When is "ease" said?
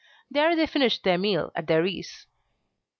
1.85-2.25